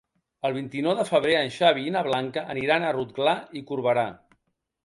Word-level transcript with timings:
El 0.47 0.53
vint-i-nou 0.53 0.95
de 0.99 1.05
febrer 1.09 1.35
en 1.41 1.51
Xavi 1.57 1.85
i 1.89 1.93
na 1.97 2.03
Blanca 2.09 2.45
aniran 2.57 2.87
a 2.89 2.95
Rotglà 2.99 3.37
i 3.61 3.65
Corberà. 3.69 4.09